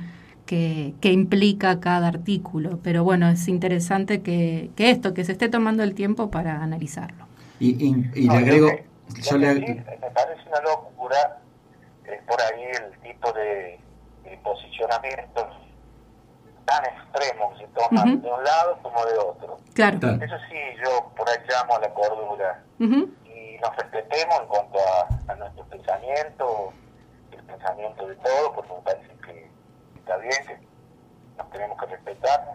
[0.46, 2.78] qué, qué implica cada artículo.
[2.82, 7.26] Pero bueno, es interesante que, que esto, que se esté tomando el tiempo para analizarlo.
[7.60, 7.94] Y, y-
[8.26, 8.84] le agrego, que-
[9.22, 11.40] yo lo le que ag- sí me parece una locura
[12.04, 13.78] es por ahí el tipo de,
[14.28, 15.46] de posicionamientos
[16.64, 18.22] tan extremos que se toman Ujú.
[18.22, 19.59] de un lado como de otro.
[19.74, 19.98] Claro.
[20.00, 20.24] Claro.
[20.24, 25.33] Eso sí, yo por ahí llamo a la cordura y nos respetemos en cuanto a,
[25.33, 26.72] a nuestro pensamiento,
[27.33, 29.50] el pensamiento de todos, porque me parece que
[29.96, 30.59] está bien, que
[31.38, 32.55] nos tenemos que respetar,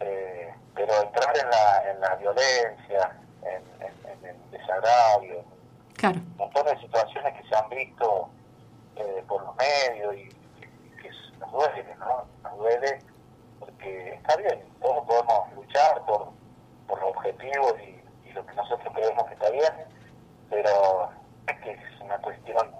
[0.00, 5.44] eh, pero entrar en la, en la violencia, en, en- en el desagravio,
[5.96, 6.18] Claro.
[6.18, 8.28] un montón de situaciones que se han visto
[8.96, 10.28] eh, por los medios y,
[11.00, 12.24] que nos duele, ¿no?
[12.42, 12.98] Nos duele
[13.82, 16.28] porque está bien, todos podemos luchar por,
[16.86, 19.72] por los objetivos y, y lo que nosotros creemos que está bien,
[20.50, 21.10] pero
[21.48, 22.70] es que es una cuestión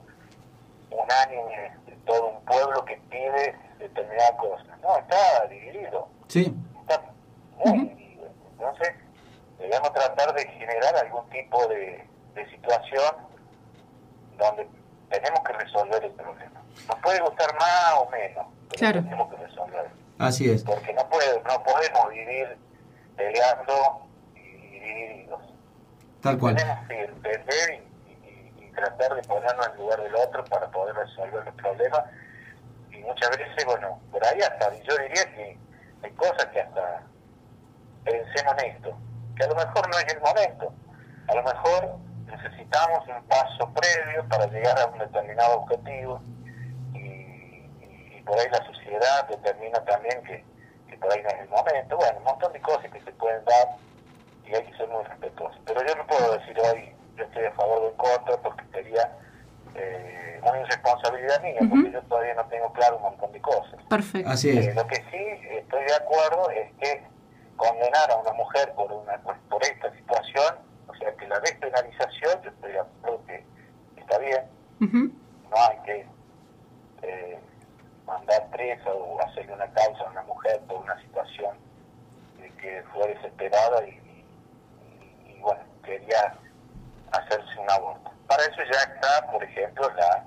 [0.91, 4.67] unánime de todo un pueblo que pide determinadas cosas.
[4.83, 7.03] No, está dividido Sí, está
[7.65, 8.29] muy dividido.
[8.53, 8.93] Entonces,
[9.59, 13.17] debemos tratar de generar algún tipo de, de situación
[14.39, 14.69] donde
[15.11, 16.63] tenemos que resolver el problema.
[16.89, 19.03] Nos puede gustar más o menos, pero Claro.
[19.03, 20.02] tenemos que resolverlo.
[20.23, 20.63] Así es.
[20.65, 22.57] Porque no, puede, no podemos vivir
[23.17, 25.41] peleando y divididos.
[26.21, 26.57] Tal cual.
[26.57, 27.71] Tenemos que entender
[28.07, 32.05] y, y- y tratar de ponernos en lugar del otro para poder resolver los problemas.
[32.91, 35.59] Y muchas veces, bueno, por ahí hasta, yo diría que
[36.03, 37.03] hay cosas que hasta
[38.05, 38.97] pensemos en esto,
[39.37, 40.75] que a lo mejor no es el momento.
[41.29, 46.21] A lo mejor necesitamos un paso previo para llegar a un determinado objetivo
[48.23, 50.45] y- por ahí la sociedad determina también que,
[50.89, 51.97] que por ahí no es el momento.
[51.97, 53.69] Bueno, un montón de cosas que se pueden dar
[54.47, 55.61] y hay que ser muy respetuosos.
[55.67, 59.17] Pero yo no puedo decir hoy yo estoy a favor o en contra porque sería
[59.75, 63.81] eh, una irresponsabilidad mía, porque yo todavía no tengo claro un montón de cosas.
[63.89, 64.31] Perfecto.
[64.31, 67.03] Así Eh, lo que sí estoy de acuerdo es que
[67.57, 70.57] condenar a una mujer por una pues, por esta situación,
[70.89, 73.45] o sea que la despenalización, yo estoy de acuerdo que
[73.97, 74.43] está bien,
[74.81, 76.07] no hay que
[77.03, 77.39] eh,
[78.07, 81.57] mandar presa o hacerle una causa a una mujer por una situación
[82.41, 86.35] de que fue desesperada y, y- y, bueno, quería
[87.13, 88.11] hacerse un aborto.
[88.27, 90.25] Para eso ya está, por ejemplo, la,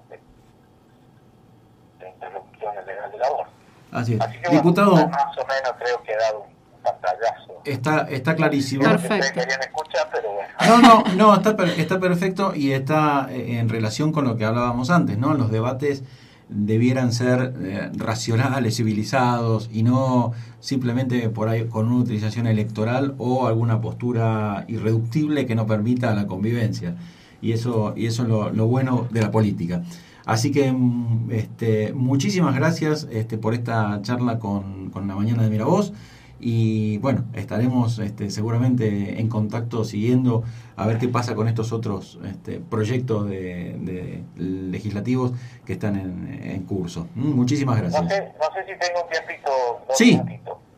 [2.00, 3.52] la interrupción legal del aborto.
[3.92, 4.22] Así es.
[4.22, 7.62] Así que bueno, Diputado, más o menos creo que he dado un pantallazo.
[7.66, 8.84] está, está clarísimo.
[8.84, 9.40] Perfecto.
[9.40, 10.50] querían escuchar, pero bueno.
[10.68, 14.46] No, no, no, está, per- está perfecto y está eh, en relación con lo que
[14.46, 15.34] hablábamos antes, ¿no?
[15.34, 16.04] Los debates
[16.50, 23.48] debieran ser eh, racionales, civilizados y no simplemente por ahí con una utilización electoral o
[23.48, 26.96] alguna postura irreductible que no permita la convivencia.
[27.42, 29.84] Y eso, y eso es lo, lo bueno de la política.
[30.26, 35.50] Así que mm, este, muchísimas gracias este, por esta charla con, con la mañana de
[35.50, 35.94] Miravoz.
[36.40, 40.44] Y bueno, estaremos este, seguramente en contacto siguiendo
[40.76, 45.32] a ver qué pasa con estos otros este, proyectos de, de legislativos
[45.66, 47.08] que están en, en curso.
[47.16, 48.08] Mm, Muchísimas No gracias.
[48.14, 49.52] sé, no sé si tengo un tiempito,
[49.88, 50.22] dos Sí.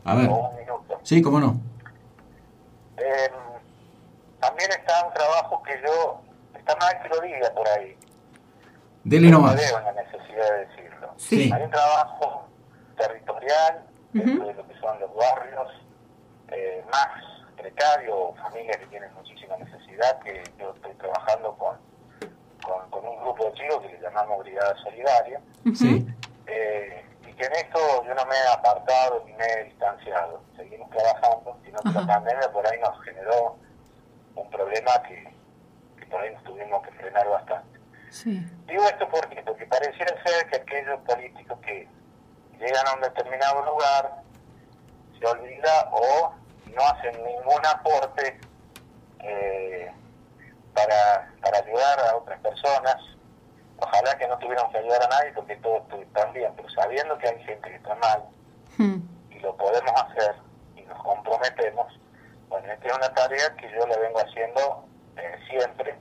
[0.04, 0.28] A ver.
[0.30, 1.00] o un minuto.
[1.02, 1.60] Sí, cómo no.
[2.96, 3.28] Eh,
[4.40, 6.20] también está un trabajo que yo,
[6.56, 7.96] está mal que lo diga por ahí,
[9.04, 9.56] Dele nomás.
[9.56, 11.08] veo en la necesidad de decirlo.
[11.16, 11.50] Sí.
[11.52, 12.44] Hay un trabajo
[12.96, 13.82] territorial
[14.12, 15.68] de lo que son los barrios
[16.48, 17.08] eh, más
[17.56, 21.76] precarios o familias que tienen muchísima necesidad, que yo estoy trabajando con,
[22.90, 25.40] con, un grupo de chicos que le llamamos Brigada Solidaria.
[26.50, 30.42] Eh, y que en esto yo no me he apartado ni me he distanciado.
[30.56, 33.56] Seguimos trabajando, sino que la pandemia por ahí nos generó
[34.34, 35.30] un problema que,
[35.98, 37.78] que por ahí nos tuvimos que frenar bastante.
[38.10, 38.42] Sí.
[38.66, 41.37] Digo esto porque, porque pareciera ser que aquellos políticos
[42.58, 44.22] llegan a un determinado lugar
[45.18, 46.32] se olvida o
[46.74, 48.38] no hacen ningún aporte
[49.20, 49.92] eh,
[50.74, 52.96] para, para ayudar a otras personas.
[53.80, 57.28] Ojalá que no tuviéramos que ayudar a nadie porque todo está bien, pero sabiendo que
[57.28, 58.22] hay gente que está mal
[58.78, 59.00] Hmm.
[59.30, 60.36] y lo podemos hacer
[60.76, 61.92] y nos comprometemos,
[62.48, 64.84] bueno, esta es una tarea que yo le vengo haciendo
[65.16, 65.96] eh, siempre.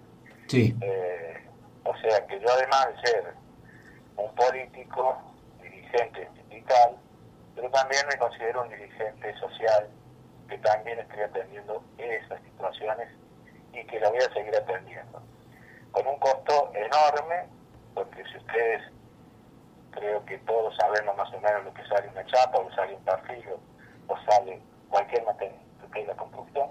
[0.47, 0.77] Sí.
[0.81, 1.43] Eh,
[1.83, 3.33] o sea que yo además de ser
[4.15, 5.17] un político,
[5.59, 6.97] dirigente sindical,
[7.55, 9.89] pero también me considero un dirigente social
[10.49, 13.09] que también estoy atendiendo esas situaciones
[13.73, 15.21] y que la voy a seguir atendiendo.
[15.91, 17.47] Con un costo enorme,
[17.93, 18.81] porque si ustedes,
[19.91, 23.03] creo que todos sabemos más o menos lo que sale una chapa, o sale un
[23.03, 23.45] perfil,
[24.07, 25.57] o sale cualquier materia,
[25.93, 26.69] que la construcción,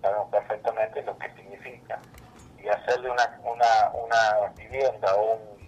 [0.00, 2.00] sabemos perfectamente lo que significa.
[2.62, 5.61] Y hacerle una, una, una vivienda o un,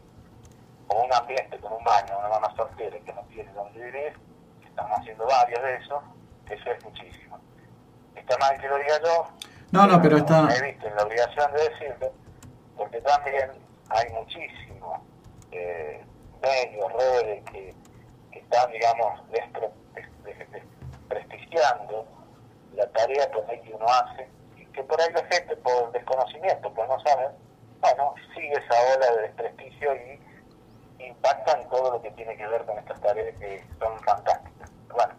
[0.95, 4.13] o un ambiente con un baño, una mamá soltera que no tiene donde vivir,
[4.65, 6.03] estamos haciendo varios de esos,
[6.49, 7.41] eso es muchísimo.
[8.15, 9.27] Está mal que lo diga yo.
[9.73, 10.43] No, no, pero está...
[10.43, 12.13] Me he visto en la obligación de decirlo,
[12.77, 13.51] porque también
[13.89, 15.01] hay muchísimos
[15.51, 16.05] eh,
[16.41, 17.75] medios, redes que,
[18.31, 19.71] que están, digamos, despre,
[21.09, 22.07] desprestigiando
[22.75, 26.73] la tarea por ahí que uno hace, y que por ahí la gente, por desconocimiento,
[26.73, 27.33] por no saber,
[27.81, 30.24] bueno, sigue esa ola de desprestigio y
[31.09, 34.71] impacta en todo lo que tiene que ver con estas tareas que son fantásticas.
[34.93, 35.15] Bueno,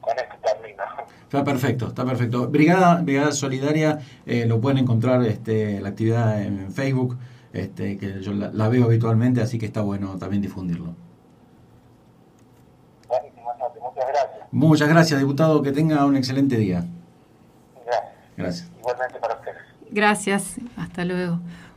[0.00, 0.84] con esto termino.
[1.22, 2.48] Está perfecto, está perfecto.
[2.48, 7.18] Brigada, Brigada Solidaria, eh, lo pueden encontrar este, la actividad en Facebook,
[7.52, 10.94] este, que yo la, la, veo habitualmente, así que está bueno también difundirlo.
[13.08, 14.48] Muchas gracias.
[14.50, 16.84] Muchas gracias, diputado, que tenga un excelente día.
[17.84, 18.12] Gracias.
[18.36, 18.70] Gracias.
[18.78, 19.62] Igualmente para ustedes.
[19.90, 21.40] Gracias, hasta luego.